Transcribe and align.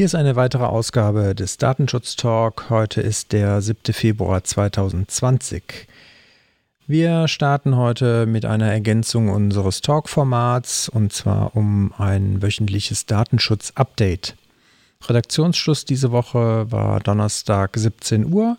Hier 0.00 0.06
ist 0.06 0.14
eine 0.14 0.34
weitere 0.34 0.64
Ausgabe 0.64 1.34
des 1.34 1.58
Datenschutz 1.58 2.16
Talk. 2.16 2.70
Heute 2.70 3.02
ist 3.02 3.32
der 3.32 3.60
7. 3.60 3.92
Februar 3.92 4.42
2020. 4.42 5.62
Wir 6.86 7.28
starten 7.28 7.76
heute 7.76 8.24
mit 8.24 8.46
einer 8.46 8.72
Ergänzung 8.72 9.28
unseres 9.28 9.82
Talk-Formats 9.82 10.88
und 10.88 11.12
zwar 11.12 11.54
um 11.54 11.92
ein 11.98 12.40
wöchentliches 12.40 13.04
Datenschutz-Update. 13.04 14.36
Redaktionsschluss 15.06 15.84
diese 15.84 16.12
Woche 16.12 16.72
war 16.72 17.00
Donnerstag 17.00 17.76
17 17.76 18.32
Uhr 18.32 18.56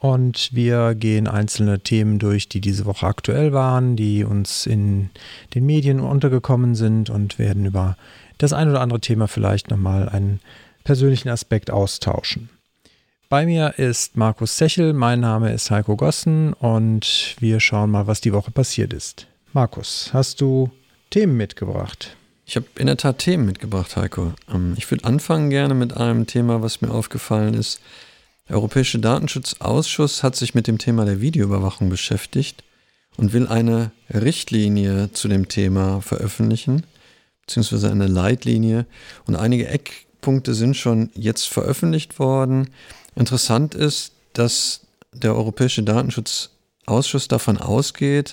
und 0.00 0.50
wir 0.52 0.94
gehen 0.94 1.28
einzelne 1.28 1.80
Themen 1.80 2.18
durch, 2.18 2.50
die 2.50 2.60
diese 2.60 2.84
Woche 2.84 3.06
aktuell 3.06 3.54
waren, 3.54 3.96
die 3.96 4.22
uns 4.22 4.66
in 4.66 5.08
den 5.54 5.64
Medien 5.64 6.00
untergekommen 6.00 6.74
sind 6.74 7.08
und 7.08 7.38
werden 7.38 7.64
über 7.64 7.96
das 8.36 8.52
ein 8.52 8.68
oder 8.68 8.82
andere 8.82 9.00
Thema 9.00 9.28
vielleicht 9.28 9.70
nochmal 9.70 10.10
einen 10.10 10.40
persönlichen 10.84 11.30
Aspekt 11.30 11.70
austauschen. 11.70 12.50
Bei 13.28 13.46
mir 13.46 13.78
ist 13.78 14.16
Markus 14.16 14.56
Sechel, 14.58 14.92
mein 14.92 15.20
Name 15.20 15.52
ist 15.52 15.70
Heiko 15.70 15.96
Gossen 15.96 16.52
und 16.52 17.34
wir 17.40 17.58
schauen 17.58 17.90
mal, 17.90 18.06
was 18.06 18.20
die 18.20 18.32
Woche 18.32 18.50
passiert 18.50 18.92
ist. 18.92 19.26
Markus, 19.52 20.10
hast 20.12 20.40
du 20.40 20.70
Themen 21.10 21.36
mitgebracht? 21.36 22.16
Ich 22.46 22.56
habe 22.56 22.66
in 22.76 22.86
der 22.86 22.98
Tat 22.98 23.18
Themen 23.18 23.46
mitgebracht, 23.46 23.96
Heiko. 23.96 24.34
Ähm, 24.52 24.74
ich 24.76 24.90
würde 24.90 25.04
anfangen 25.04 25.50
gerne 25.50 25.74
mit 25.74 25.96
einem 25.96 26.26
Thema, 26.26 26.62
was 26.62 26.82
mir 26.82 26.90
aufgefallen 26.90 27.54
ist. 27.54 27.80
Der 28.48 28.56
Europäische 28.56 28.98
Datenschutzausschuss 28.98 30.22
hat 30.22 30.36
sich 30.36 30.54
mit 30.54 30.66
dem 30.66 30.78
Thema 30.78 31.06
der 31.06 31.22
Videoüberwachung 31.22 31.88
beschäftigt 31.88 32.62
und 33.16 33.32
will 33.32 33.48
eine 33.48 33.92
Richtlinie 34.12 35.10
zu 35.12 35.28
dem 35.28 35.48
Thema 35.48 36.02
veröffentlichen, 36.02 36.84
beziehungsweise 37.40 37.90
eine 37.90 38.06
Leitlinie. 38.06 38.84
Und 39.26 39.36
einige 39.36 39.68
Eckpunkte 40.24 40.54
sind 40.54 40.74
schon 40.74 41.10
jetzt 41.14 41.48
veröffentlicht 41.48 42.18
worden. 42.18 42.70
Interessant 43.14 43.74
ist, 43.74 44.12
dass 44.32 44.80
der 45.12 45.34
Europäische 45.34 45.82
Datenschutzausschuss 45.82 47.28
davon 47.28 47.58
ausgeht, 47.58 48.32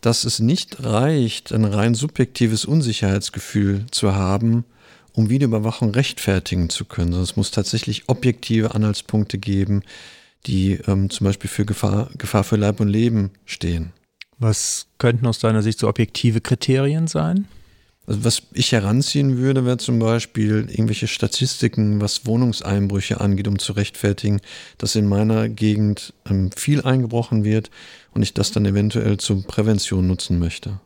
dass 0.00 0.24
es 0.24 0.40
nicht 0.40 0.82
reicht, 0.82 1.52
ein 1.52 1.64
rein 1.64 1.94
subjektives 1.94 2.64
Unsicherheitsgefühl 2.64 3.86
zu 3.92 4.16
haben, 4.16 4.64
um 5.12 5.30
Videoüberwachung 5.30 5.92
rechtfertigen 5.92 6.68
zu 6.70 6.86
können, 6.86 7.12
sondern 7.12 7.22
es 7.22 7.36
muss 7.36 7.52
tatsächlich 7.52 8.08
objektive 8.08 8.74
Anhaltspunkte 8.74 9.38
geben, 9.38 9.82
die 10.46 10.80
ähm, 10.88 11.08
zum 11.08 11.26
Beispiel 11.26 11.48
für 11.48 11.64
Gefahr, 11.64 12.10
Gefahr 12.18 12.42
für 12.42 12.56
Leib 12.56 12.80
und 12.80 12.88
Leben 12.88 13.30
stehen. 13.46 13.92
Was 14.40 14.88
könnten 14.98 15.28
aus 15.28 15.38
deiner 15.38 15.62
Sicht 15.62 15.78
so 15.78 15.86
objektive 15.86 16.40
Kriterien 16.40 17.06
sein? 17.06 17.46
Also 18.06 18.24
was 18.24 18.42
ich 18.52 18.72
heranziehen 18.72 19.38
würde, 19.38 19.64
wäre 19.64 19.76
zum 19.76 19.98
Beispiel 19.98 20.66
irgendwelche 20.68 21.06
Statistiken, 21.06 22.00
was 22.00 22.26
Wohnungseinbrüche 22.26 23.20
angeht, 23.20 23.46
um 23.46 23.58
zu 23.58 23.72
rechtfertigen, 23.72 24.40
dass 24.78 24.96
in 24.96 25.08
meiner 25.08 25.48
Gegend 25.48 26.12
ähm, 26.28 26.50
viel 26.50 26.82
eingebrochen 26.82 27.44
wird 27.44 27.70
und 28.12 28.22
ich 28.22 28.34
das 28.34 28.50
dann 28.50 28.66
eventuell 28.66 29.18
zur 29.18 29.42
Prävention 29.46 30.06
nutzen 30.06 30.38
möchte. 30.38 30.80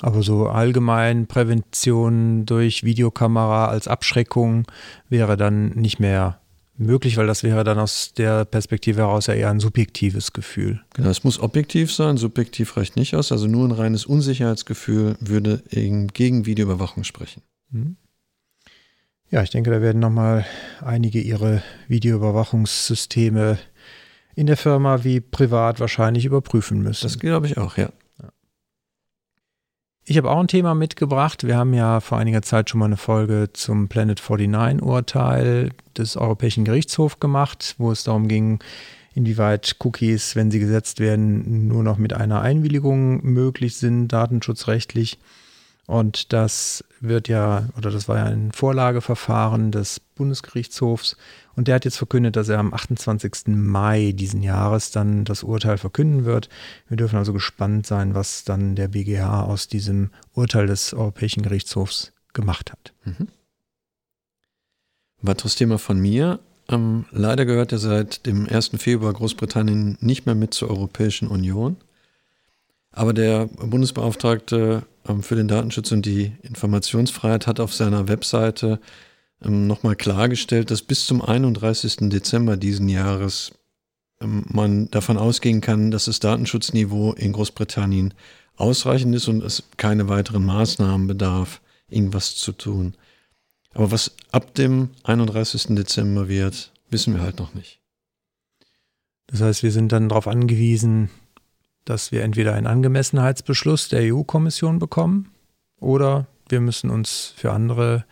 Aber 0.00 0.22
so 0.22 0.48
allgemein 0.48 1.28
Prävention 1.28 2.44
durch 2.44 2.82
Videokamera 2.82 3.68
als 3.68 3.86
Abschreckung 3.86 4.66
wäre 5.08 5.36
dann 5.36 5.70
nicht 5.70 6.00
mehr 6.00 6.41
möglich, 6.84 7.16
weil 7.16 7.26
das 7.26 7.42
wäre 7.42 7.64
dann 7.64 7.78
aus 7.78 8.12
der 8.14 8.44
Perspektive 8.44 9.00
heraus 9.02 9.26
ja 9.26 9.34
eher 9.34 9.50
ein 9.50 9.60
subjektives 9.60 10.32
Gefühl. 10.32 10.82
Genau, 10.94 11.08
es 11.08 11.24
muss 11.24 11.40
objektiv 11.40 11.92
sein, 11.92 12.16
subjektiv 12.16 12.76
reicht 12.76 12.96
nicht 12.96 13.14
aus. 13.14 13.32
Also 13.32 13.46
nur 13.46 13.66
ein 13.66 13.72
reines 13.72 14.06
Unsicherheitsgefühl 14.06 15.16
würde 15.20 15.62
gegen 15.70 16.46
Videoüberwachung 16.46 17.04
sprechen. 17.04 17.42
Mhm. 17.70 17.96
Ja, 19.30 19.42
ich 19.42 19.50
denke, 19.50 19.70
da 19.70 19.80
werden 19.80 20.00
nochmal 20.00 20.44
einige 20.82 21.18
ihre 21.18 21.62
Videoüberwachungssysteme 21.88 23.58
in 24.34 24.46
der 24.46 24.58
Firma 24.58 25.04
wie 25.04 25.20
privat 25.20 25.80
wahrscheinlich 25.80 26.26
überprüfen 26.26 26.82
müssen. 26.82 27.04
Das 27.04 27.18
glaube 27.18 27.46
ich 27.46 27.56
auch, 27.56 27.78
ja. 27.78 27.90
Ich 30.04 30.16
habe 30.16 30.30
auch 30.30 30.40
ein 30.40 30.48
Thema 30.48 30.74
mitgebracht. 30.74 31.46
Wir 31.46 31.56
haben 31.56 31.74
ja 31.74 32.00
vor 32.00 32.18
einiger 32.18 32.42
Zeit 32.42 32.68
schon 32.68 32.80
mal 32.80 32.86
eine 32.86 32.96
Folge 32.96 33.50
zum 33.52 33.86
Planet 33.86 34.18
49-Urteil 34.18 35.70
des 35.96 36.16
Europäischen 36.16 36.64
Gerichtshofs 36.64 37.20
gemacht, 37.20 37.76
wo 37.78 37.92
es 37.92 38.02
darum 38.02 38.26
ging, 38.26 38.58
inwieweit 39.14 39.76
Cookies, 39.78 40.34
wenn 40.34 40.50
sie 40.50 40.58
gesetzt 40.58 40.98
werden, 40.98 41.68
nur 41.68 41.84
noch 41.84 41.98
mit 41.98 42.14
einer 42.14 42.40
Einwilligung 42.40 43.22
möglich 43.24 43.76
sind, 43.76 44.08
datenschutzrechtlich. 44.08 45.20
Und 45.86 46.32
das 46.32 46.84
wird 47.00 47.28
ja, 47.28 47.68
oder 47.76 47.90
das 47.90 48.08
war 48.08 48.18
ja 48.18 48.24
ein 48.24 48.52
Vorlageverfahren 48.52 49.72
des 49.72 50.00
Bundesgerichtshofs. 50.00 51.16
Und 51.56 51.68
der 51.68 51.74
hat 51.74 51.84
jetzt 51.84 51.98
verkündet, 51.98 52.36
dass 52.36 52.48
er 52.48 52.58
am 52.58 52.72
28. 52.72 53.48
Mai 53.48 54.12
diesen 54.14 54.42
Jahres 54.42 54.90
dann 54.92 55.24
das 55.24 55.42
Urteil 55.42 55.78
verkünden 55.78 56.24
wird. 56.24 56.48
Wir 56.88 56.96
dürfen 56.96 57.16
also 57.16 57.32
gespannt 57.32 57.86
sein, 57.86 58.14
was 58.14 58.44
dann 58.44 58.76
der 58.76 58.88
BGH 58.88 59.42
aus 59.42 59.68
diesem 59.68 60.10
Urteil 60.34 60.66
des 60.66 60.94
Europäischen 60.94 61.42
Gerichtshofs 61.42 62.12
gemacht 62.32 62.72
hat. 62.72 62.92
Mhm. 63.04 63.28
Weiteres 65.20 65.56
Thema 65.56 65.78
von 65.78 65.98
mir. 65.98 66.38
Ähm, 66.68 67.06
leider 67.10 67.44
gehört 67.44 67.72
er 67.72 67.78
seit 67.78 68.24
dem 68.24 68.48
1. 68.48 68.70
Februar 68.78 69.12
Großbritannien 69.12 69.98
nicht 70.00 70.26
mehr 70.26 70.34
mit 70.34 70.54
zur 70.54 70.70
Europäischen 70.70 71.28
Union. 71.28 71.76
Aber 72.92 73.12
der 73.12 73.46
Bundesbeauftragte 73.46 74.84
für 75.22 75.34
den 75.34 75.48
Datenschutz 75.48 75.90
und 75.92 76.06
die 76.06 76.32
Informationsfreiheit 76.42 77.46
hat 77.46 77.60
auf 77.60 77.74
seiner 77.74 78.08
Webseite 78.08 78.80
ähm, 79.42 79.66
nochmal 79.66 79.96
klargestellt, 79.96 80.70
dass 80.70 80.82
bis 80.82 81.06
zum 81.06 81.22
31. 81.22 82.08
Dezember 82.08 82.56
diesen 82.56 82.88
Jahres 82.88 83.52
ähm, 84.20 84.44
man 84.48 84.90
davon 84.90 85.18
ausgehen 85.18 85.60
kann, 85.60 85.90
dass 85.90 86.04
das 86.04 86.20
Datenschutzniveau 86.20 87.12
in 87.14 87.32
Großbritannien 87.32 88.14
ausreichend 88.56 89.14
ist 89.14 89.28
und 89.28 89.42
es 89.42 89.64
keine 89.76 90.08
weiteren 90.08 90.44
Maßnahmen 90.44 91.06
bedarf, 91.06 91.60
irgendwas 91.88 92.36
zu 92.36 92.52
tun. 92.52 92.94
Aber 93.74 93.90
was 93.90 94.14
ab 94.30 94.54
dem 94.54 94.90
31. 95.02 95.74
Dezember 95.74 96.28
wird, 96.28 96.72
wissen 96.90 97.14
wir 97.14 97.22
halt 97.22 97.38
noch 97.38 97.54
nicht. 97.54 97.80
Das 99.26 99.40
heißt, 99.40 99.62
wir 99.62 99.72
sind 99.72 99.92
dann 99.92 100.10
darauf 100.10 100.28
angewiesen, 100.28 101.08
dass 101.84 102.12
wir 102.12 102.22
entweder 102.22 102.54
einen 102.54 102.66
Angemessenheitsbeschluss 102.66 103.88
der 103.88 104.14
EU-Kommission 104.14 104.78
bekommen 104.78 105.30
oder 105.80 106.26
wir 106.48 106.60
müssen 106.60 106.90
uns 106.90 107.34
für 107.36 107.52
andere 107.52 108.04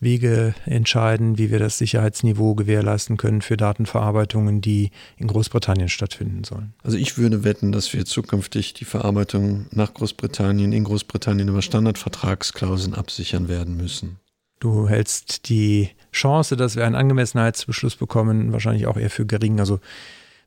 Wege 0.00 0.54
entscheiden, 0.66 1.38
wie 1.38 1.50
wir 1.50 1.58
das 1.58 1.78
Sicherheitsniveau 1.78 2.54
gewährleisten 2.54 3.16
können 3.16 3.42
für 3.42 3.56
Datenverarbeitungen, 3.56 4.60
die 4.60 4.90
in 5.16 5.26
Großbritannien 5.26 5.88
stattfinden 5.88 6.44
sollen. 6.44 6.74
Also 6.82 6.96
ich 6.96 7.18
würde 7.18 7.42
wetten, 7.42 7.72
dass 7.72 7.92
wir 7.92 8.04
zukünftig 8.04 8.74
die 8.74 8.84
Verarbeitung 8.84 9.66
nach 9.70 9.94
Großbritannien 9.94 10.72
in 10.72 10.84
Großbritannien 10.84 11.48
über 11.48 11.62
Standardvertragsklauseln 11.62 12.94
absichern 12.94 13.48
werden 13.48 13.76
müssen. 13.76 14.18
Du 14.60 14.88
hältst 14.88 15.48
die 15.48 15.90
Chance, 16.12 16.56
dass 16.56 16.76
wir 16.76 16.86
einen 16.86 16.94
Angemessenheitsbeschluss 16.94 17.96
bekommen, 17.96 18.52
wahrscheinlich 18.52 18.86
auch 18.86 18.96
eher 18.96 19.10
für 19.10 19.26
gering. 19.26 19.60
Also 19.60 19.80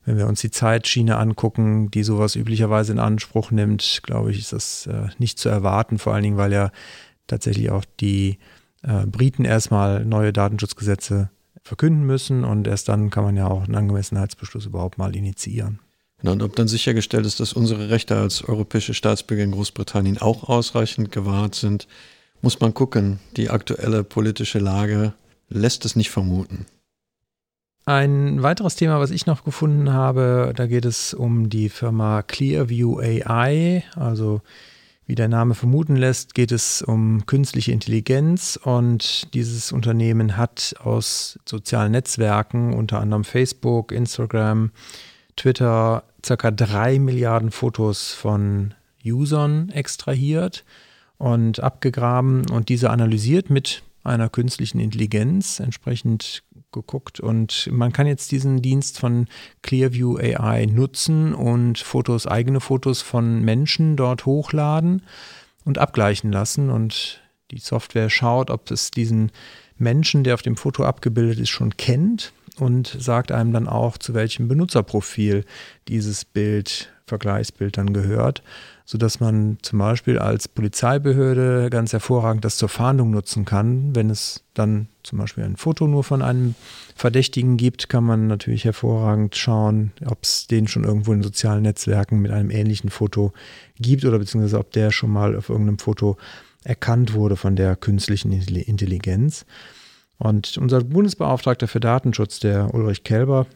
wenn 0.07 0.18
wir 0.18 0.28
uns 0.28 0.40
die 0.40 0.51
Zeitschiene 0.51 1.18
angucken, 1.18 1.91
die 1.91 2.01
sowas 2.01 2.38
üblicherweise 2.38 2.94
in 2.94 3.00
Anspruch 3.00 3.51
nimmt, 3.51 4.00
glaube 4.03 4.31
ich, 4.31 4.40
ist 4.40 4.53
das 4.53 4.88
äh, 4.88 5.09
nicht 5.18 5.38
zu 5.38 5.50
erwarten, 5.50 6.00
vor 6.00 6.13
allen 6.13 6.23
Dingen, 6.23 6.38
weil 6.38 6.53
ja 6.53 6.72
tatsächlich 7.28 7.72
auch 7.72 7.84
die 8.00 8.40
äh, 8.84 9.06
Briten 9.06 9.44
erstmal 9.44 10.06
neue 10.06 10.31
Datenschutzgesetze 10.31 11.30
verkünden 11.62 12.06
müssen 12.06 12.45
und 12.45 12.68
erst 12.68 12.88
dann 12.88 13.09
kann 13.09 13.25
man 13.25 13.36
ja 13.36 13.48
auch 13.48 13.65
einen 13.65 13.75
Angemessenheitsbeschluss 13.75 14.65
überhaupt 14.65 14.98
mal 14.98 15.13
initiieren. 15.13 15.80
Genau, 16.19 16.31
und 16.31 16.42
ob 16.42 16.56
dann 16.56 16.69
sichergestellt 16.69 17.25
ist, 17.25 17.42
dass 17.42 17.51
unsere 17.51 17.89
Rechte 17.89 18.15
als 18.15 18.45
europäische 18.45 18.94
Staatsbürger 18.94 19.44
in 19.44 19.51
Großbritannien 19.51 20.19
auch 20.19 20.48
ausreichend 20.48 21.12
gewahrt 21.12 21.56
sind, 21.56 21.86
muss 22.42 22.62
man 22.62 22.74
gucken. 22.74 23.19
Die 23.36 23.50
aktuelle 23.50 24.06
politische 24.06 24.60
Lage 24.60 25.13
lässt 25.50 25.83
es 25.83 25.98
nicht 25.98 26.12
vermuten. 26.12 26.65
Ein 27.88 28.44
weiteres 28.44 28.75
Thema, 28.75 29.00
was 29.00 29.12
ich 29.12 29.28
noch 29.28 29.45
gefunden 29.45 29.94
habe, 29.94 30.51
da 30.54 30.68
geht 30.68 30.84
es 30.84 31.13
um 31.13 31.48
die 31.48 31.69
Firma 31.69 32.22
Clearview 32.22 33.00
AI. 33.00 33.81
Also 33.95 34.42
wie 35.06 35.16
der 35.16 35.30
Name 35.30 35.56
vermuten 35.56 35.95
lässt, 35.95 36.34
geht 36.34 36.51
es 36.51 36.81
um 36.81 37.25
künstliche 37.28 37.72
Intelligenz 37.72 38.60
und 38.62 39.34
dieses 39.34 39.72
Unternehmen 39.72 40.36
hat 40.36 40.75
aus 40.84 41.39
sozialen 41.45 41.94
Netzwerken, 41.94 42.74
unter 42.74 43.00
anderem 43.00 43.24
Facebook, 43.24 43.94
Instagram, 43.94 44.72
Twitter, 45.38 46.04
circa 46.25 46.51
drei 46.51 47.00
Milliarden 47.00 47.51
Fotos 47.51 48.12
von 48.12 48.74
Usern 49.06 49.69
extrahiert 49.69 50.66
und 51.19 51.63
abgegraben 51.63 52.50
und 52.50 52.68
diese 52.68 52.89
analysiert 52.89 53.50
mit 53.50 53.81
einer 54.07 54.30
künstlichen 54.30 54.80
Intelligenz, 54.80 55.59
entsprechend 55.59 56.44
geguckt. 56.71 57.19
Und 57.19 57.69
man 57.71 57.92
kann 57.92 58.07
jetzt 58.07 58.31
diesen 58.31 58.62
Dienst 58.62 59.00
von 59.00 59.27
Clearview 59.62 60.18
AI 60.18 60.65
nutzen 60.65 61.33
und 61.33 61.80
Fotos, 61.80 62.27
eigene 62.27 62.59
Fotos 62.59 63.01
von 63.01 63.42
Menschen 63.42 63.95
dort 63.95 64.25
hochladen 64.25 65.04
und 65.65 65.77
abgleichen 65.77 66.31
lassen. 66.31 66.69
Und 66.69 67.21
die 67.51 67.59
Software 67.59 68.09
schaut, 68.09 68.50
ob 68.50 68.69
es 68.71 68.92
diesen 68.92 69.31
Menschen, 69.77 70.24
der 70.24 70.33
auf 70.33 70.42
dem 70.42 70.57
Foto 70.57 70.83
abgebildet 70.83 71.39
ist, 71.39 71.50
schon 71.50 71.77
kennt 71.77 72.33
und 72.60 72.88
sagt 73.00 73.31
einem 73.31 73.53
dann 73.53 73.68
auch, 73.68 73.98
zu 73.98 74.13
welchem 74.13 74.48
Benutzerprofil 74.48 75.45
dieses 75.88 76.25
Bild, 76.25 76.92
Vergleichsbild 77.06 77.77
dann 77.77 77.94
gehört, 77.94 78.44
sodass 78.89 79.19
man 79.19 79.57
zum 79.63 79.80
Beispiel 79.80 80.18
als 80.18 80.48
Polizeibehörde 80.48 81.69
ganz 81.69 81.92
hervorragend 81.92 82.45
das 82.45 82.56
zur 82.56 82.69
Fahndung 82.69 83.12
nutzen 83.12 83.44
kann. 83.44 83.94
Wenn 83.94 84.10
es 84.10 84.45
dann 84.54 84.88
zum 85.04 85.19
Beispiel 85.19 85.44
ein 85.44 85.57
Foto 85.57 85.88
nur 85.88 86.06
von 86.06 86.22
einem 86.22 86.56
Verdächtigen 86.95 87.57
gibt, 87.57 87.89
kann 87.89 88.06
man 88.06 88.28
natürlich 88.28 88.63
hervorragend 88.63 89.36
schauen, 89.36 89.92
ob 90.06 90.24
es 90.24 90.48
den 90.48 90.69
schon 90.69 90.86
irgendwo 90.86 91.12
in 91.12 91.22
sozialen 91.22 91.63
Netzwerken 91.63 92.22
mit 92.22 92.31
einem 92.31 92.50
ähnlichen 92.50 92.89
Foto 92.89 93.34
gibt 93.78 94.06
oder 94.06 94.19
beziehungsweise 94.19 94.57
ob 94.57 94.72
der 94.72 94.92
schon 94.92 95.12
mal 95.12 95.36
auf 95.36 95.50
irgendeinem 95.50 95.80
Foto 95.80 96.16
erkannt 96.63 97.13
wurde 97.13 97.36
von 97.36 97.57
der 97.57 97.75
künstlichen 97.75 98.31
Intelligenz. 98.31 99.45
Und 100.18 100.57
unser 100.57 100.81
Bundesbeauftragter 100.81 101.68
für 101.68 101.81
Datenschutz, 101.81 102.39
der 102.39 102.74
Ulrich 102.74 103.04
Kelber, 103.04 103.48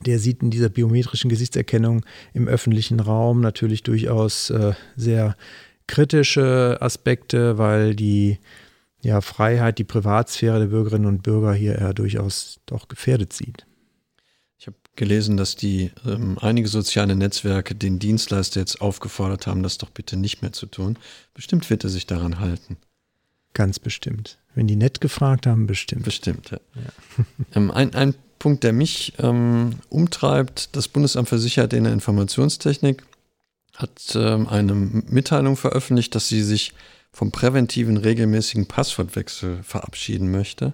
der 0.00 0.18
sieht 0.18 0.42
in 0.42 0.50
dieser 0.50 0.68
biometrischen 0.68 1.30
Gesichtserkennung 1.30 2.04
im 2.34 2.48
öffentlichen 2.48 3.00
Raum 3.00 3.40
natürlich 3.40 3.82
durchaus 3.82 4.50
äh, 4.50 4.74
sehr 4.96 5.36
kritische 5.86 6.78
Aspekte, 6.80 7.58
weil 7.58 7.94
die 7.94 8.38
ja, 9.00 9.20
Freiheit, 9.20 9.78
die 9.78 9.84
Privatsphäre 9.84 10.58
der 10.58 10.66
Bürgerinnen 10.66 11.06
und 11.06 11.22
Bürger 11.22 11.54
hier 11.54 11.76
eher 11.76 11.94
durchaus 11.94 12.60
doch 12.66 12.88
gefährdet 12.88 13.32
sieht. 13.32 13.66
Ich 14.58 14.66
habe 14.66 14.76
gelesen, 14.96 15.36
dass 15.36 15.54
die 15.54 15.92
ähm, 16.04 16.38
einige 16.40 16.68
soziale 16.68 17.14
Netzwerke 17.14 17.74
den 17.74 17.98
Dienstleister 17.98 18.60
jetzt 18.60 18.80
aufgefordert 18.80 19.46
haben, 19.46 19.62
das 19.62 19.78
doch 19.78 19.90
bitte 19.90 20.16
nicht 20.16 20.42
mehr 20.42 20.52
zu 20.52 20.66
tun. 20.66 20.98
Bestimmt 21.34 21.70
wird 21.70 21.84
er 21.84 21.90
sich 21.90 22.06
daran 22.06 22.40
halten. 22.40 22.78
Ganz 23.54 23.78
bestimmt. 23.78 24.38
Wenn 24.54 24.66
die 24.66 24.76
nett 24.76 25.00
gefragt 25.00 25.46
haben, 25.46 25.66
bestimmt. 25.66 26.04
Bestimmt, 26.04 26.50
ja. 26.50 26.58
ja. 26.74 27.24
ähm, 27.54 27.70
ein, 27.70 27.94
ein 27.94 28.14
Punkt, 28.38 28.64
der 28.64 28.72
mich 28.72 29.14
ähm, 29.18 29.76
umtreibt, 29.88 30.74
das 30.76 30.88
Bundesamt 30.88 31.28
für 31.28 31.38
Sicherheit 31.38 31.72
in 31.72 31.84
der 31.84 31.92
Informationstechnik 31.92 33.02
hat 33.74 34.14
ähm, 34.14 34.48
eine 34.48 34.74
Mitteilung 34.74 35.56
veröffentlicht, 35.56 36.14
dass 36.14 36.28
sie 36.28 36.42
sich 36.42 36.72
vom 37.12 37.30
präventiven 37.30 37.96
regelmäßigen 37.96 38.66
Passwortwechsel 38.66 39.62
verabschieden 39.62 40.30
möchte. 40.30 40.72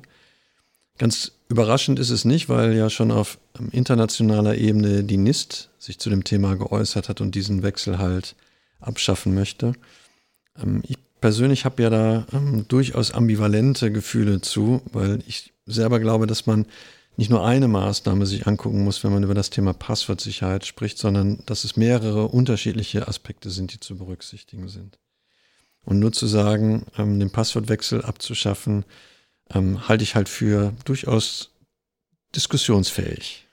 Ganz 0.98 1.32
überraschend 1.48 1.98
ist 1.98 2.10
es 2.10 2.24
nicht, 2.24 2.48
weil 2.48 2.74
ja 2.74 2.90
schon 2.90 3.10
auf 3.10 3.38
ähm, 3.58 3.68
internationaler 3.72 4.56
Ebene 4.56 5.04
die 5.04 5.16
NIST 5.16 5.70
sich 5.78 5.98
zu 5.98 6.10
dem 6.10 6.24
Thema 6.24 6.56
geäußert 6.56 7.08
hat 7.08 7.20
und 7.20 7.34
diesen 7.34 7.62
Wechsel 7.62 7.98
halt 7.98 8.36
abschaffen 8.80 9.34
möchte. 9.34 9.74
Ähm, 10.60 10.82
ich 10.86 10.98
persönlich 11.20 11.64
habe 11.64 11.82
ja 11.82 11.90
da 11.90 12.26
ähm, 12.32 12.66
durchaus 12.68 13.12
ambivalente 13.12 13.90
Gefühle 13.90 14.40
zu, 14.40 14.82
weil 14.92 15.20
ich 15.26 15.52
selber 15.66 16.00
glaube, 16.00 16.26
dass 16.26 16.46
man 16.46 16.66
nicht 17.16 17.30
nur 17.30 17.44
eine 17.44 17.68
Maßnahme 17.68 18.26
sich 18.26 18.46
angucken 18.46 18.84
muss, 18.84 19.04
wenn 19.04 19.12
man 19.12 19.22
über 19.22 19.34
das 19.34 19.50
Thema 19.50 19.74
Passwortsicherheit 19.74 20.66
spricht, 20.66 20.98
sondern 20.98 21.42
dass 21.46 21.64
es 21.64 21.76
mehrere 21.76 22.28
unterschiedliche 22.28 23.06
Aspekte 23.06 23.50
sind, 23.50 23.72
die 23.74 23.80
zu 23.80 23.96
berücksichtigen 23.96 24.68
sind. 24.68 24.98
Und 25.84 25.98
nur 25.98 26.12
zu 26.12 26.26
sagen, 26.26 26.86
ähm, 26.96 27.18
den 27.18 27.30
Passwortwechsel 27.30 28.02
abzuschaffen, 28.02 28.84
ähm, 29.50 29.88
halte 29.88 30.04
ich 30.04 30.14
halt 30.14 30.28
für 30.28 30.72
durchaus 30.84 31.50
diskussionsfähig. 32.34 33.46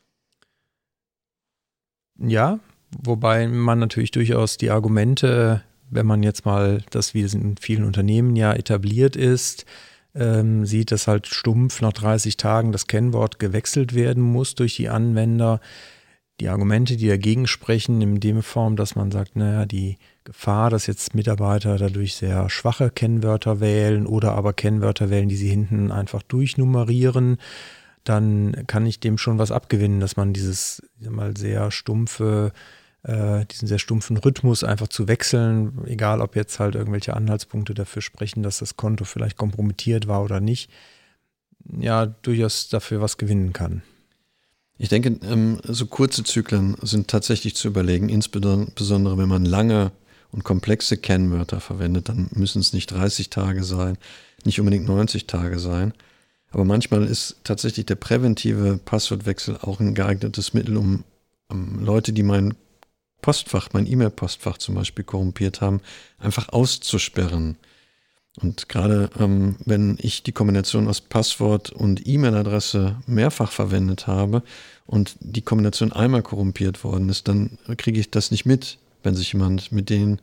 Ja, 2.18 2.60
wobei 2.92 3.48
man 3.48 3.80
natürlich 3.80 4.12
durchaus 4.12 4.58
die 4.58 4.70
Argumente 4.70 5.64
wenn 5.90 6.06
man 6.06 6.24
jetzt 6.24 6.46
mal 6.46 6.82
das, 6.92 7.14
wie 7.14 7.22
es 7.22 7.34
in 7.34 7.58
vielen 7.58 7.84
Unternehmen 7.84 8.36
ja 8.36 8.54
etabliert 8.54 9.16
ist, 9.16 9.66
ähm, 10.16 10.66
sieht, 10.66 10.92
dass 10.92 11.08
halt 11.08 11.28
stumpf 11.28 11.82
nach 11.82 11.94
30 11.94 12.38
Tagen 12.38 12.72
das 12.72 12.88
Kennwort 12.88 13.40
gewechselt 13.40 13.94
werden 13.94 14.24
muss 14.24 14.56
durch 14.56 14.76
die 14.76 14.90
Anwender. 14.90 15.60
Die 16.40 16.48
Argumente, 16.48 16.96
die 16.96 17.08
dagegen 17.08 17.48
sprechen, 17.48 18.02
in 18.02 18.20
dem 18.20 18.42
Form, 18.42 18.76
dass 18.76 18.96
man 18.96 19.12
sagt, 19.12 19.36
naja, 19.36 19.66
die 19.66 19.98
Gefahr, 20.24 20.70
dass 20.70 20.88
jetzt 20.88 21.14
Mitarbeiter 21.14 21.78
dadurch 21.78 22.16
sehr 22.16 22.50
schwache 22.50 22.90
Kennwörter 22.90 23.60
wählen 23.60 24.06
oder 24.06 24.34
aber 24.34 24.54
Kennwörter 24.54 25.10
wählen, 25.10 25.28
die 25.28 25.36
sie 25.36 25.50
hinten 25.50 25.92
einfach 25.92 26.24
durchnummerieren, 26.24 27.38
dann 28.04 28.64
kann 28.68 28.86
ich 28.86 29.00
dem 29.00 29.18
schon 29.18 29.38
was 29.38 29.52
abgewinnen, 29.52 30.00
dass 30.00 30.16
man 30.16 30.34
dieses 30.34 30.82
mal 31.00 31.36
sehr 31.36 31.72
stumpfe 31.72 32.54
äh, 33.04 33.46
diesen 33.46 33.68
sehr 33.68 33.80
stumpfen 33.80 34.18
Rhythmus 34.18 34.63
einfach 34.63 34.88
zu 34.88 35.07
wechseln, 35.07 35.86
egal 35.86 36.22
ob 36.22 36.36
jetzt 36.36 36.60
halt 36.60 36.75
irgendwelche 36.75 37.16
Anhaltspunkte 37.16 37.74
dafür 37.74 38.01
sprechen, 38.01 38.44
dass 38.44 38.60
das 38.60 38.78
Konto 38.78 39.06
vielleicht 39.06 39.38
kompromittiert 39.38 40.07
war 40.07 40.24
oder 40.24 40.40
nicht, 40.40 40.69
ja, 41.80 42.06
durchaus 42.06 42.69
dafür 42.69 43.01
was 43.01 43.18
gewinnen 43.18 43.54
kann. 43.54 43.81
Ich 44.78 44.90
denke, 44.90 45.19
ähm, 45.24 45.60
so 45.63 45.86
kurze 45.86 46.24
Zyklen 46.24 46.75
sind 46.81 47.10
tatsächlich 47.10 47.56
zu 47.56 47.68
überlegen, 47.68 48.10
insbesondere 48.10 49.18
wenn 49.18 49.28
man 49.28 49.45
lange 49.45 49.92
und 50.31 50.44
komplexe 50.44 50.98
Kennwörter 50.98 51.60
verwendet, 51.60 52.10
dann 52.10 52.30
müssen 52.34 52.62
es 52.62 52.74
nicht 52.74 52.88
30 52.88 53.30
Tage 53.30 53.63
sein, 53.63 53.98
nicht 54.45 54.60
unbedingt 54.60 54.88
90 54.88 55.28
Tage 55.28 55.60
sein. 55.60 55.94
Aber 56.52 56.66
manchmal 56.66 57.04
ist 57.06 57.38
tatsächlich 57.44 57.86
der 57.86 57.95
präventive 57.95 58.80
Passwortwechsel 58.84 59.57
auch 59.62 59.80
ein 59.80 59.95
geeignetes 59.95 60.54
Mittel, 60.54 60.78
um, 60.78 61.04
Leute, 61.81 62.13
die 62.13 62.24
mein 62.24 62.56
Postfach, 63.21 63.69
mein 63.74 63.88
E-Mail-Postfach 63.88 64.57
zum 64.57 64.75
Beispiel 64.75 65.04
korrumpiert 65.04 65.62
haben, 65.62 65.81
einfach 66.18 66.50
auszusperren. 66.50 67.57
Und 68.42 68.69
gerade 68.69 69.10
ähm, 69.19 69.57
wenn 69.66 69.98
ich 70.00 70.24
die 70.24 70.31
Kombination 70.31 70.88
aus 70.88 71.01
Passwort 71.01 71.71
und 71.71 72.07
E-Mail-Adresse 72.07 72.98
mehrfach 73.06 73.51
verwendet 73.51 74.07
habe 74.07 74.44
und 74.86 75.16
die 75.19 75.42
Kombination 75.42 75.92
einmal 75.92 76.21
korrumpiert 76.21 76.83
worden 76.83 77.10
ist, 77.10 77.27
dann 77.27 77.57
kriege 77.77 78.00
ich 78.00 78.12
das 78.12 78.31
nicht 78.31 78.45
mit, 78.45 78.77
wenn 79.04 79.16
sich 79.16 79.33
jemand 79.33 79.71
mit 79.71 79.89
den 79.89 80.21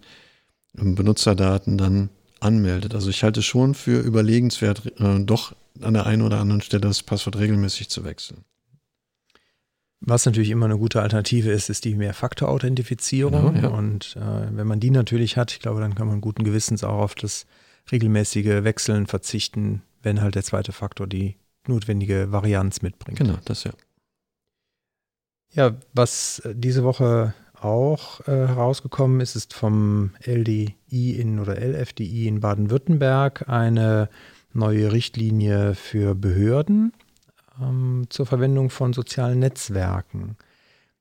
ähm, 0.79 0.95
Benutzerdaten 0.95 1.77
dann 1.77 2.09
anmeldet. 2.41 2.95
Also 2.95 3.11
ich 3.11 3.23
halte 3.23 3.43
schon 3.43 3.75
für 3.75 4.01
überlegenswert, 4.01 5.01
äh, 5.01 5.21
doch 5.21 5.55
an 5.83 5.95
der 5.95 6.07
einen 6.07 6.23
oder 6.23 6.39
anderen 6.39 6.63
Stelle 6.63 6.83
das 6.83 7.03
Passwort 7.03 7.37
regelmäßig 7.37 7.89
zu 7.89 8.05
wechseln. 8.05 8.45
Was 10.01 10.27
natürlich 10.27 10.51
immer 10.51 10.67
eine 10.67 10.79
gute 10.79 11.01
Alternative 11.01 11.51
ist, 11.51 11.71
ist 11.71 11.85
die 11.85 11.95
Mehrfaktor-Authentifizierung. 11.95 13.55
Genau, 13.55 13.69
ja. 13.69 13.75
Und 13.75 14.17
äh, 14.17 14.57
wenn 14.57 14.67
man 14.67 14.81
die 14.81 14.91
natürlich 14.91 15.37
hat, 15.37 15.53
ich 15.53 15.61
glaube, 15.61 15.81
dann 15.81 15.95
kann 15.95 16.07
man 16.07 16.21
guten 16.21 16.45
Gewissens 16.45 16.85
auch 16.85 16.99
auf 16.99 17.15
das 17.15 17.47
regelmäßige 17.91 18.65
Wechseln 18.65 19.07
verzichten, 19.07 19.83
wenn 20.03 20.21
halt 20.21 20.35
der 20.35 20.43
zweite 20.43 20.73
Faktor 20.73 21.07
die 21.07 21.37
notwendige 21.67 22.31
Varianz 22.31 22.83
mitbringt. 22.83 23.19
Genau, 23.19 23.39
das 23.45 23.65
ja. 23.65 23.73
Ja, 25.53 25.75
was 25.95 26.43
diese 26.53 26.85
Woche 26.85 27.35
auch 27.55 28.21
äh, 28.29 28.33
herausgekommen 28.33 29.21
ist, 29.21 29.37
ist 29.37 29.55
vom 29.55 30.11
LDI 30.25 30.75
in 31.19 31.39
oder 31.39 31.57
LFDI 31.59 32.29
in 32.29 32.41
Baden-Württemberg 32.41 33.49
eine 33.49 34.11
neue 34.53 34.93
Richtlinie 34.93 35.75
für 35.75 36.15
Behörden 36.15 36.93
ähm, 37.61 38.07
zur 38.09 38.27
Verwendung 38.27 38.71
von 38.71 38.93
sozialen 38.93 39.39
Netzwerken. 39.39 40.37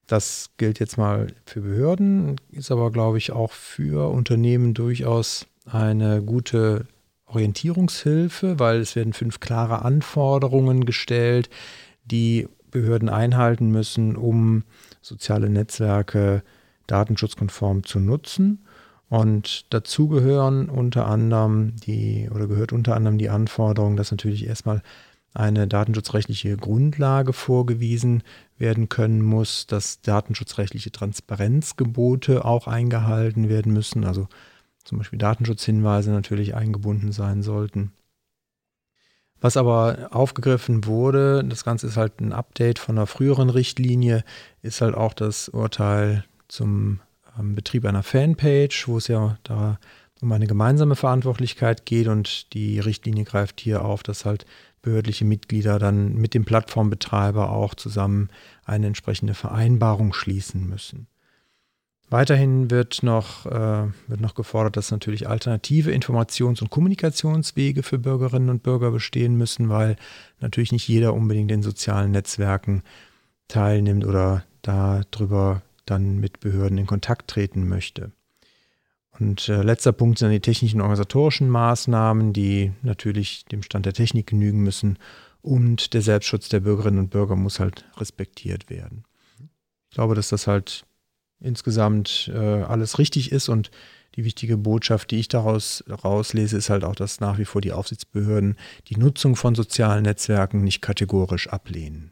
Das 0.08 0.52
gilt 0.58 0.80
jetzt 0.80 0.98
mal 0.98 1.28
für 1.46 1.62
Behörden, 1.62 2.36
ist 2.52 2.72
aber, 2.72 2.92
glaube 2.92 3.18
ich, 3.18 3.32
auch 3.32 3.52
für 3.52 4.12
Unternehmen 4.12 4.74
durchaus 4.74 5.48
eine 5.66 6.22
gute 6.22 6.86
Orientierungshilfe, 7.26 8.60
weil 8.60 8.80
es 8.82 8.96
werden 8.96 9.14
fünf 9.14 9.40
klare 9.40 9.84
Anforderungen 9.84 10.86
gestellt, 10.86 11.50
die 12.06 12.48
Behörden 12.70 13.10
einhalten 13.10 13.72
müssen, 13.72 14.16
um 14.16 14.64
soziale 15.02 15.50
Netzwerke 15.50 16.44
datenschutzkonform 16.88 17.84
zu 17.84 18.00
nutzen. 18.00 18.66
Und 19.10 19.74
dazu 19.74 20.08
gehören 20.08 20.70
unter 20.70 21.08
anderem 21.08 21.76
die 21.78 22.30
oder 22.34 22.48
gehört 22.48 22.74
unter 22.74 22.96
anderem 22.96 23.18
die 23.18 23.30
Anforderung, 23.30 23.96
dass 23.96 24.12
natürlich 24.12 24.46
erstmal 24.46 24.82
eine 25.36 25.68
datenschutzrechtliche 25.68 26.56
Grundlage 26.58 27.34
vorgewiesen 27.34 28.24
werden 28.58 28.90
können 28.90 29.22
muss, 29.22 29.68
dass 29.68 30.02
datenschutzrechtliche 30.02 30.92
Transparenzgebote 30.92 32.46
auch 32.46 32.68
eingehalten 32.68 33.50
werden 33.50 33.74
müssen, 33.74 34.06
also 34.06 34.28
zum 34.86 34.98
Beispiel 34.98 35.20
Datenschutzhinweise 35.20 36.12
natürlich 36.12 36.56
eingebunden 36.56 37.12
sein 37.12 37.44
sollten. 37.44 37.92
Was 39.42 39.58
aber 39.58 40.10
aufgegriffen 40.12 40.86
wurde, 40.86 41.44
das 41.44 41.66
Ganze 41.66 41.88
ist 41.88 41.98
halt 41.98 42.22
ein 42.22 42.32
Update 42.32 42.80
von 42.80 42.98
einer 42.98 43.06
früheren 43.06 43.50
Richtlinie, 43.50 44.24
ist 44.62 44.82
halt 44.82 44.96
auch 44.96 45.14
das 45.14 45.50
Urteil 45.50 46.24
zum 46.48 47.02
ähm, 47.38 47.56
Betrieb 47.56 47.86
einer 47.86 48.04
Fanpage, 48.04 48.88
wo 48.88 48.98
es 48.98 49.08
ja 49.08 49.38
da 49.44 49.80
um 50.22 50.32
eine 50.32 50.48
gemeinsame 50.48 50.96
Verantwortlichkeit 50.96 51.86
geht 51.86 52.08
und 52.08 52.54
die 52.54 52.80
Richtlinie 52.80 53.26
greift 53.26 53.60
hier 53.60 53.84
auf, 53.84 54.04
dass 54.04 54.26
halt 54.26 54.46
behördliche 54.82 55.26
Mitglieder 55.26 55.80
dann 55.80 56.16
mit 56.16 56.34
dem 56.34 56.46
Plattformbetreiber 56.46 57.52
auch 57.52 57.74
zusammen 57.74 58.30
eine 58.64 58.88
entsprechende 58.88 59.34
Vereinbarung 59.34 60.14
schließen 60.14 60.68
müssen. 60.68 61.08
Weiterhin 62.10 62.70
wird 62.70 63.02
noch, 63.02 63.48
äh, 63.48 63.88
wird 64.08 64.22
noch 64.22 64.36
gefordert, 64.36 64.78
dass 64.78 64.92
natürlich 64.92 65.28
alternative 65.28 65.92
Informations- 65.92 66.62
und 66.62 66.70
Kommunikationswege 66.70 67.82
für 67.82 67.98
Bürgerinnen 67.98 68.50
und 68.50 68.62
Bürger 68.62 68.92
bestehen 68.92 69.36
müssen, 69.36 69.70
weil 69.70 69.96
natürlich 70.40 70.72
nicht 70.72 70.88
jeder 70.88 71.16
unbedingt 71.16 71.52
in 71.52 71.64
sozialen 71.64 72.12
Netzwerken 72.12 72.84
teilnimmt 73.48 74.06
oder 74.06 74.44
darüber 74.62 75.64
dann 75.86 76.20
mit 76.20 76.40
Behörden 76.40 76.78
in 76.78 76.88
Kontakt 76.88 77.28
treten 77.28 77.68
möchte. 77.68 78.12
Und 79.20 79.48
äh, 79.50 79.62
letzter 79.62 79.92
Punkt 79.92 80.20
sind 80.20 80.32
die 80.32 80.40
technischen 80.40 80.78
und 80.78 80.82
organisatorischen 80.82 81.50
Maßnahmen, 81.50 82.34
die 82.34 82.74
natürlich 82.82 83.46
dem 83.46 83.64
Stand 83.64 83.86
der 83.86 83.94
Technik 83.94 84.28
genügen 84.28 84.62
müssen 84.62 84.98
und 85.42 85.94
der 85.94 86.02
Selbstschutz 86.02 86.50
der 86.50 86.60
Bürgerinnen 86.60 87.00
und 87.00 87.12
Bürger 87.12 87.36
muss 87.36 87.60
halt 87.60 87.86
respektiert 87.98 88.70
werden. 88.70 89.06
Ich 89.90 89.96
glaube, 89.96 90.16
dass 90.16 90.30
das 90.30 90.48
halt 90.48 90.86
insgesamt 91.40 92.32
äh, 92.34 92.64
alles 92.64 93.00
richtig 93.00 93.32
ist 93.32 93.48
und 93.50 93.72
die 94.16 94.24
wichtige 94.24 94.58
Botschaft, 94.58 95.12
die 95.12 95.20
ich 95.20 95.28
daraus 95.28 95.84
rauslese, 96.04 96.58
ist 96.58 96.70
halt 96.70 96.84
auch, 96.84 96.96
dass 96.96 97.20
nach 97.20 97.38
wie 97.38 97.46
vor 97.46 97.62
die 97.62 97.74
Aufsichtsbehörden 97.74 98.56
die 98.88 98.98
Nutzung 98.98 99.36
von 99.36 99.56
sozialen 99.56 100.04
Netzwerken 100.04 100.64
nicht 100.64 100.82
kategorisch 100.82 101.50
ablehnen. 101.50 102.12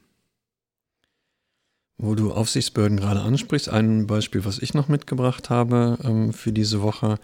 Wo 1.98 2.16
du 2.16 2.34
Aufsichtsbehörden 2.34 3.00
gerade 3.00 3.22
ansprichst, 3.22 3.70
ein 3.70 4.08
Beispiel, 4.08 4.46
was 4.46 4.60
ich 4.60 4.74
noch 4.74 4.88
mitgebracht 4.88 5.50
habe 5.50 5.98
ähm, 6.04 6.34
für 6.34 6.52
diese 6.52 6.82
Woche, 6.82 7.20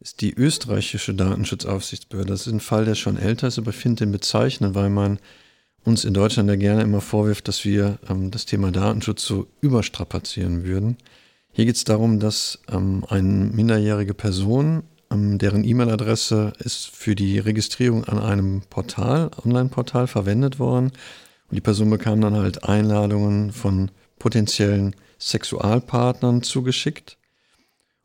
ist 0.00 0.20
die 0.20 0.34
österreichische 0.34 1.14
Datenschutzaufsichtsbehörde. 1.14 2.30
Das 2.30 2.46
ist 2.46 2.52
ein 2.52 2.60
Fall, 2.60 2.84
der 2.84 2.94
schon 2.94 3.18
älter 3.18 3.48
ist, 3.48 3.58
aber 3.58 3.70
ich 3.70 3.76
finde 3.76 4.04
den 4.04 4.12
bezeichnend, 4.12 4.74
weil 4.74 4.90
man 4.90 5.18
uns 5.84 6.04
in 6.04 6.14
Deutschland 6.14 6.48
ja 6.48 6.56
gerne 6.56 6.82
immer 6.82 7.00
vorwirft, 7.00 7.48
dass 7.48 7.64
wir 7.64 7.98
ähm, 8.08 8.30
das 8.30 8.46
Thema 8.46 8.70
Datenschutz 8.70 9.24
so 9.24 9.46
überstrapazieren 9.60 10.64
würden. 10.64 10.96
Hier 11.52 11.66
geht 11.66 11.76
es 11.76 11.84
darum, 11.84 12.20
dass 12.20 12.60
ähm, 12.70 13.04
eine 13.08 13.22
minderjährige 13.22 14.14
Person, 14.14 14.82
ähm, 15.10 15.38
deren 15.38 15.64
E-Mail-Adresse 15.64 16.52
ist 16.58 16.86
für 16.88 17.14
die 17.14 17.38
Registrierung 17.38 18.04
an 18.04 18.18
einem 18.18 18.62
Portal, 18.68 19.30
Online-Portal 19.44 20.06
verwendet 20.06 20.58
worden. 20.58 20.86
Und 21.48 21.56
die 21.56 21.60
Person 21.60 21.90
bekam 21.90 22.20
dann 22.20 22.34
halt 22.34 22.64
Einladungen 22.64 23.52
von 23.52 23.90
potenziellen 24.24 24.96
Sexualpartnern 25.18 26.42
zugeschickt. 26.42 27.18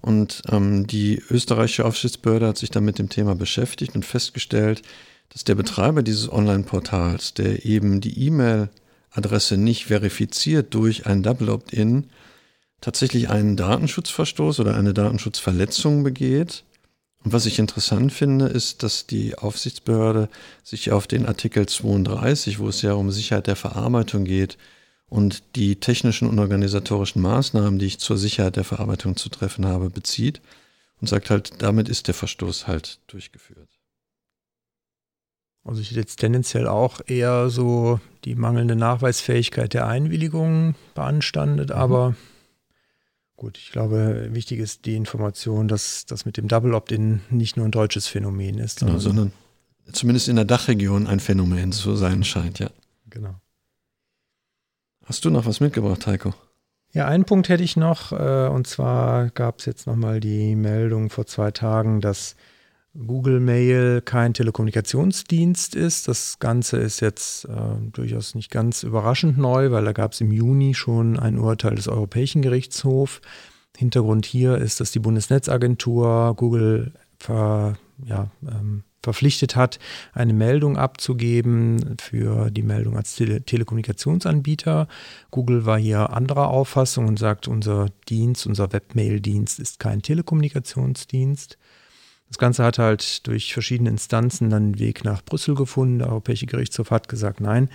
Und 0.02 0.42
ähm, 0.52 0.86
die 0.86 1.24
österreichische 1.30 1.86
Aufsichtsbehörde 1.86 2.46
hat 2.46 2.58
sich 2.58 2.72
dann 2.72 2.84
mit 2.84 3.00
dem 3.00 3.08
Thema 3.08 3.36
beschäftigt 3.36 3.96
und 3.96 4.06
festgestellt, 4.06 4.82
dass 5.30 5.46
der 5.46 5.56
Betreiber 5.56 6.04
dieses 6.04 6.30
Online-Portals, 6.30 7.36
der 7.36 7.66
eben 7.66 8.02
die 8.02 8.26
E-Mail-Adresse 8.26 9.56
nicht 9.56 9.86
verifiziert 9.86 10.74
durch 10.74 11.06
ein 11.06 11.24
Double 11.24 11.50
Opt-in, 11.52 12.08
tatsächlich 12.82 13.30
einen 13.30 13.56
Datenschutzverstoß 13.56 14.60
oder 14.60 14.76
eine 14.76 14.94
Datenschutzverletzung 14.94 16.04
begeht. 16.04 16.66
Und 17.24 17.32
was 17.32 17.46
ich 17.46 17.60
interessant 17.60 18.12
finde, 18.12 18.48
ist, 18.48 18.84
dass 18.84 19.08
die 19.08 19.38
Aufsichtsbehörde 19.38 20.28
sich 20.66 20.92
auf 20.92 21.08
den 21.08 21.26
Artikel 21.26 21.66
32, 21.66 22.60
wo 22.60 22.68
es 22.68 22.82
ja 22.82 22.92
um 22.92 23.10
Sicherheit 23.10 23.48
der 23.48 23.56
Verarbeitung 23.56 24.26
geht, 24.26 24.58
und 25.10 25.44
die 25.56 25.76
technischen 25.78 26.28
und 26.28 26.40
organisatorischen 26.40 27.22
Maßnahmen, 27.22 27.80
die 27.80 27.88
ich 27.88 28.00
zur 28.00 28.18
Sicherheit 28.18 28.56
der 28.56 28.64
Verarbeitung 28.64 29.16
zu 29.16 29.30
treffen 29.30 29.66
habe, 29.66 29.90
bezieht 29.90 30.42
und 31.02 31.08
sagt 31.08 31.30
halt, 31.30 31.62
damit 31.62 31.90
ist 31.90 32.08
der 32.08 32.14
Verstoß 32.14 32.68
halt 32.68 33.00
durchgeführt. 33.08 33.70
Also 35.64 35.82
ich 35.82 35.90
hätte 35.90 36.00
jetzt 36.00 36.18
tendenziell 36.18 36.68
auch 36.68 37.02
eher 37.06 37.50
so 37.50 38.00
die 38.24 38.36
mangelnde 38.36 38.76
Nachweisfähigkeit 38.76 39.74
der 39.74 39.88
Einwilligung 39.88 40.76
beanstandet, 40.96 41.70
mhm. 41.70 41.76
aber 41.76 42.16
gut, 43.36 43.58
ich 43.58 43.72
glaube, 43.72 44.30
wichtig 44.32 44.60
ist 44.60 44.86
die 44.86 44.96
Information, 44.96 45.68
dass 45.68 46.06
das 46.06 46.26
mit 46.26 46.38
dem 46.38 46.48
Double 46.48 46.74
Opt-in 46.74 47.22
nicht 47.30 47.58
nur 47.58 47.66
ein 47.66 47.72
deutsches 47.72 48.08
Phänomen 48.08 48.58
ist. 48.58 48.80
Genau, 48.80 49.00
sondern 49.00 49.32
zumindest 49.92 50.28
in 50.28 50.36
der 50.36 50.46
Dachregion 50.46 51.08
ein 51.08 51.20
Phänomen 51.20 51.72
zu 51.72 51.96
sein 51.96 52.24
scheint, 52.24 52.60
ja. 52.60 52.70
Genau. 53.10 53.36
Hast 55.10 55.26
du 55.26 55.32
noch 55.32 55.48
was 55.48 55.60
mitgebracht, 55.60 56.06
Heiko? 56.06 56.36
Ja, 56.94 57.08
einen 57.08 57.26
Punkt 57.26 57.50
hätte 57.50 57.64
ich 57.64 57.76
noch, 57.76 58.12
äh, 58.12 58.48
und 58.48 58.68
zwar 58.68 59.32
gab 59.32 59.58
es 59.58 59.66
jetzt 59.66 59.88
nochmal 59.88 60.20
die 60.20 60.56
Meldung 60.56 61.10
vor 61.10 61.26
zwei 61.26 61.50
Tagen, 61.50 62.00
dass 62.00 62.36
Google 62.94 63.40
Mail 63.40 64.02
kein 64.02 64.36
Telekommunikationsdienst 64.36 65.74
ist. 65.74 66.08
Das 66.08 66.38
Ganze 66.38 66.78
ist 66.78 67.00
jetzt 67.00 67.46
äh, 67.46 67.90
durchaus 67.92 68.36
nicht 68.36 68.52
ganz 68.52 68.84
überraschend 68.84 69.40
neu, 69.40 69.72
weil 69.72 69.84
da 69.84 69.94
gab 69.94 70.12
es 70.12 70.22
im 70.22 70.32
Juni 70.32 70.76
schon 70.76 71.18
ein 71.18 71.40
Urteil 71.40 71.74
des 71.74 71.88
Europäischen 71.88 72.44
Gerichtshofs. 72.44 73.20
Hintergrund 73.76 74.28
hier 74.28 74.60
ist, 74.60 74.80
dass 74.80 74.92
die 74.92 75.00
Bundesnetzagentur 75.00 76.36
Google 76.36 76.94
ver, 77.18 77.80
ja, 78.06 78.30
ähm, 78.48 78.84
verpflichtet 79.02 79.56
hat, 79.56 79.80
eine 80.14 80.34
Meldung 80.34 80.78
abzugeben 80.78 81.98
für 82.00 82.52
die 82.52 82.64
Meldung 82.64 82.98
als 82.98 83.16
Tele 83.16 83.42
Telekommunikationsanbieter. 83.42 84.88
Google 85.32 85.66
war 85.66 85.80
hier 85.80 86.12
anderer 86.12 86.50
Auffassung 86.50 87.08
und 87.08 87.18
sagt, 87.18 87.48
unser 87.48 87.88
Dienst, 88.10 88.46
unser 88.46 88.72
Webmail-Dienst 88.74 89.60
ist 89.60 89.80
kein 89.80 90.02
Telekommunikationsdienst. 90.02 91.58
Das 92.28 92.38
Ganze 92.38 92.64
hat 92.64 92.78
halt 92.78 93.26
durch 93.28 93.54
verschiedene 93.54 93.90
Instanzen 93.90 94.50
dann 94.50 94.74
den 94.74 94.80
Weg 94.80 95.04
nach 95.04 95.24
Brüssel 95.24 95.56
gefunden. 95.56 96.00
Der 96.00 96.10
Europäische 96.10 96.46
Gerichtshof 96.46 96.92
hat 96.92 97.10
gesagt, 97.10 97.42
nein, 97.42 97.70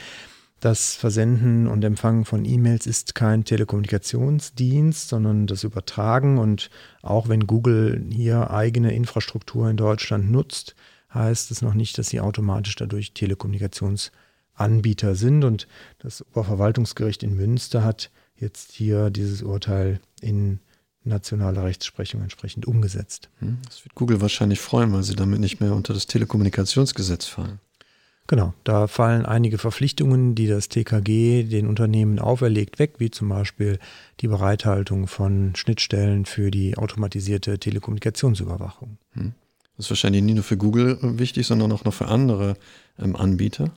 das 0.61 0.95
Versenden 0.95 1.67
und 1.67 1.85
Empfangen 1.85 2.25
von 2.25 2.45
E-Mails 2.45 2.87
ist 2.87 3.15
kein 3.15 3.45
Telekommunikationsdienst, 3.45 5.09
sondern 5.09 5.47
das 5.47 5.65
Übertragen. 5.65 6.39
Und 6.39 6.71
auch 7.03 7.29
wenn 7.29 7.47
Google 7.47 8.07
hier 8.11 8.51
eigene 8.51 8.95
Infrastruktur 8.95 9.69
in 9.69 9.77
Deutschland 9.77 10.31
nutzt, 10.31 10.75
heißt 11.15 11.51
es 11.51 11.63
noch 11.63 11.75
nicht, 11.75 11.99
dass 11.99 12.09
sie 12.09 12.21
automatisch 12.21 12.77
dadurch 12.77 13.13
Telekommunikationsanbieter 13.13 15.15
sind. 15.15 15.45
Und 15.45 15.69
das 15.99 16.23
Oberverwaltungsgericht 16.23 17.23
in 17.23 17.35
Münster 17.35 17.85
hat 17.85 18.11
jetzt 18.37 18.73
hier 18.73 19.11
dieses 19.11 19.43
Urteil 19.43 20.01
in 20.21 20.61
nationale 21.05 21.63
Rechtsprechung 21.63 22.23
entsprechend 22.23 22.67
umgesetzt. 22.67 23.29
Hm, 23.39 23.59
das 23.67 23.85
wird 23.85 23.95
Google 23.95 24.21
wahrscheinlich 24.21 24.61
freuen, 24.61 24.93
weil 24.93 25.03
sie 25.03 25.15
damit 25.15 25.41
nicht 25.41 25.61
mehr 25.61 25.75
unter 25.75 25.95
das 25.95 26.07
Telekommunikationsgesetz 26.07 27.27
fallen. 27.27 27.61
Genau, 28.27 28.55
da 28.65 28.87
fallen 28.87 29.27
einige 29.27 29.59
Verpflichtungen, 29.59 30.35
die 30.35 30.47
das 30.47 30.71
TKG 30.71 31.43
den 31.43 31.67
Unternehmen 31.67 32.19
auferlegt, 32.19 32.79
weg, 32.79 32.95
wie 32.97 33.11
zum 33.11 33.29
Beispiel 33.29 33.79
die 34.21 34.29
Bereithaltung 34.29 35.09
von 35.09 35.55
Schnittstellen 35.57 36.25
für 36.25 36.51
die 36.51 36.79
automatisierte 36.79 37.59
Telekommunikationsüberwachung. 37.59 38.97
Hm. 39.13 39.35
Das 39.77 39.87
ist 39.87 39.91
wahrscheinlich 39.91 40.23
nicht 40.23 40.35
nur 40.35 40.45
für 40.45 40.57
Google 40.57 40.99
wichtig, 41.19 41.47
sondern 41.47 41.73
auch 41.73 41.85
noch 41.85 41.95
für 41.95 42.07
andere 42.07 42.57
ähm, 42.99 43.17
Anbieter. 43.17 43.73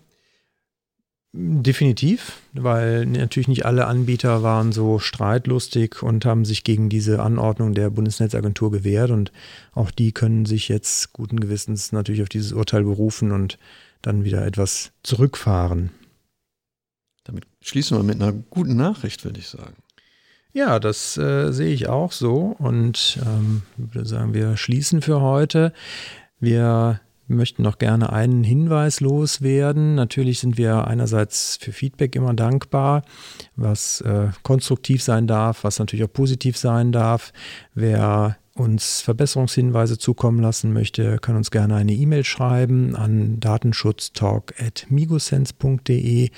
Definitiv, 1.33 2.41
weil 2.53 3.05
natürlich 3.05 3.47
nicht 3.47 3.65
alle 3.65 3.85
Anbieter 3.85 4.43
waren 4.43 4.71
so 4.71 4.97
streitlustig 4.97 6.01
und 6.01 6.25
haben 6.25 6.45
sich 6.45 6.63
gegen 6.63 6.89
diese 6.89 7.21
Anordnung 7.21 7.73
der 7.73 7.89
Bundesnetzagentur 7.89 8.71
gewehrt 8.71 9.11
und 9.11 9.31
auch 9.73 9.91
die 9.91 10.13
können 10.13 10.45
sich 10.45 10.67
jetzt 10.67 11.13
guten 11.13 11.39
Gewissens 11.39 11.91
natürlich 11.91 12.21
auf 12.21 12.29
dieses 12.29 12.53
Urteil 12.53 12.83
berufen 12.83 13.31
und 13.31 13.59
dann 14.01 14.23
wieder 14.23 14.45
etwas 14.45 14.91
zurückfahren. 15.03 15.91
Damit 17.25 17.45
schließen 17.61 17.97
wir 17.97 18.03
mit 18.03 18.21
einer 18.21 18.31
guten 18.31 18.75
Nachricht, 18.77 19.25
würde 19.25 19.39
ich 19.39 19.47
sagen. 19.47 19.75
Ja, 20.53 20.79
das 20.79 21.17
äh, 21.17 21.51
sehe 21.51 21.73
ich 21.73 21.87
auch 21.87 22.11
so 22.11 22.55
und 22.57 23.19
ähm, 23.25 23.61
würde 23.77 24.07
sagen, 24.07 24.33
wir 24.33 24.57
schließen 24.57 25.01
für 25.01 25.21
heute. 25.21 25.71
Wir 26.39 26.99
möchten 27.27 27.63
noch 27.63 27.77
gerne 27.77 28.11
einen 28.13 28.43
Hinweis 28.43 28.99
loswerden. 29.01 29.95
Natürlich 29.95 30.39
sind 30.39 30.57
wir 30.57 30.87
einerseits 30.87 31.57
für 31.57 31.71
Feedback 31.71 32.15
immer 32.15 32.33
dankbar, 32.33 33.03
was 33.55 34.01
äh, 34.01 34.29
konstruktiv 34.43 35.01
sein 35.03 35.27
darf, 35.27 35.63
was 35.63 35.77
natürlich 35.79 36.05
auch 36.05 36.13
positiv 36.13 36.57
sein 36.57 36.91
darf. 36.91 37.33
Wer 37.73 38.37
uns 38.55 39.01
Verbesserungshinweise 39.01 39.97
zukommen 39.99 40.41
lassen 40.41 40.73
möchte, 40.73 41.19
kann 41.19 41.35
uns 41.35 41.51
gerne 41.51 41.75
eine 41.75 41.93
E-Mail 41.93 42.23
schreiben 42.23 42.95
an 42.95 43.39
datenschutztalk.migosense.de, 43.39 46.31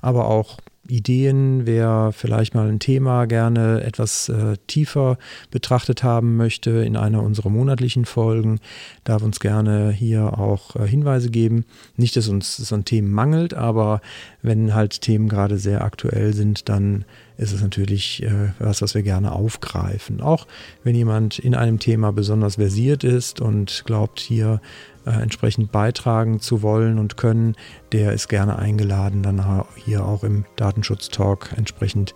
aber 0.00 0.28
auch 0.28 0.58
Ideen, 0.88 1.66
wer 1.66 2.12
vielleicht 2.12 2.54
mal 2.54 2.68
ein 2.68 2.78
Thema 2.78 3.26
gerne 3.26 3.82
etwas 3.82 4.28
äh, 4.28 4.56
tiefer 4.66 5.18
betrachtet 5.50 6.02
haben 6.02 6.36
möchte 6.36 6.70
in 6.70 6.96
einer 6.96 7.22
unserer 7.22 7.50
monatlichen 7.50 8.04
Folgen, 8.04 8.60
darf 9.04 9.22
uns 9.22 9.40
gerne 9.40 9.90
hier 9.90 10.38
auch 10.38 10.76
äh, 10.76 10.86
Hinweise 10.86 11.30
geben. 11.30 11.64
Nicht, 11.96 12.16
dass 12.16 12.28
uns 12.28 12.56
so 12.56 12.74
ein 12.74 12.84
Themen 12.84 13.10
mangelt, 13.10 13.54
aber 13.54 14.00
wenn 14.42 14.74
halt 14.74 15.00
Themen 15.00 15.28
gerade 15.28 15.58
sehr 15.58 15.82
aktuell 15.82 16.34
sind, 16.34 16.68
dann 16.68 17.04
ist 17.36 17.52
es 17.52 17.62
natürlich 17.62 18.22
äh, 18.22 18.52
was, 18.58 18.82
was 18.82 18.94
wir 18.94 19.02
gerne 19.02 19.32
aufgreifen. 19.32 20.20
Auch 20.20 20.46
wenn 20.84 20.94
jemand 20.94 21.38
in 21.38 21.54
einem 21.54 21.78
Thema 21.78 22.12
besonders 22.12 22.56
versiert 22.56 23.04
ist 23.04 23.40
und 23.40 23.82
glaubt, 23.86 24.20
hier 24.20 24.60
äh, 25.06 25.10
entsprechend 25.10 25.72
beitragen 25.72 26.40
zu 26.40 26.62
wollen 26.62 26.98
und 26.98 27.16
können, 27.16 27.56
der 27.92 28.12
ist 28.12 28.28
gerne 28.28 28.58
eingeladen, 28.58 29.22
dann 29.22 29.64
hier 29.76 30.04
auch 30.04 30.24
im 30.24 30.44
Datenschutz-Talk 30.56 31.52
entsprechend 31.56 32.14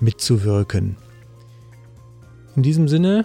mitzuwirken. 0.00 0.96
In 2.56 2.62
diesem 2.62 2.88
Sinne 2.88 3.24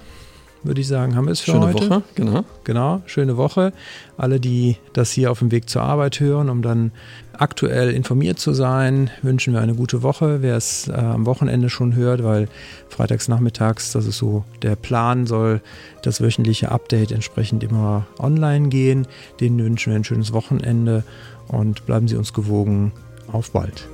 würde 0.67 0.81
ich 0.81 0.87
sagen, 0.87 1.15
haben 1.15 1.25
wir 1.25 1.31
es 1.31 1.39
für 1.39 1.51
Schöne 1.51 1.67
heute. 1.67 1.89
Woche, 1.89 2.03
genau. 2.15 2.43
Genau, 2.63 3.01
schöne 3.05 3.37
Woche. 3.37 3.73
Alle, 4.17 4.39
die 4.39 4.77
das 4.93 5.11
hier 5.11 5.31
auf 5.31 5.39
dem 5.39 5.51
Weg 5.51 5.69
zur 5.69 5.81
Arbeit 5.81 6.19
hören, 6.19 6.49
um 6.49 6.61
dann 6.61 6.91
aktuell 7.33 7.91
informiert 7.91 8.39
zu 8.39 8.53
sein, 8.53 9.09
wünschen 9.21 9.53
wir 9.53 9.61
eine 9.61 9.75
gute 9.75 10.03
Woche. 10.03 10.41
Wer 10.41 10.57
es 10.57 10.87
äh, 10.87 10.93
am 10.93 11.25
Wochenende 11.25 11.69
schon 11.69 11.95
hört, 11.95 12.23
weil 12.23 12.47
freitags 12.89 13.27
nachmittags, 13.27 13.91
das 13.91 14.05
ist 14.05 14.17
so 14.17 14.43
der 14.61 14.75
Plan, 14.75 15.25
soll 15.25 15.61
das 16.03 16.21
wöchentliche 16.21 16.71
Update 16.71 17.11
entsprechend 17.11 17.63
immer 17.63 18.05
online 18.19 18.69
gehen. 18.69 19.07
Den 19.39 19.57
wünschen 19.59 19.91
wir 19.91 19.97
ein 19.97 20.03
schönes 20.03 20.33
Wochenende 20.33 21.03
und 21.47 21.85
bleiben 21.85 22.07
Sie 22.07 22.15
uns 22.15 22.33
gewogen. 22.33 22.91
Auf 23.31 23.51
bald. 23.51 23.87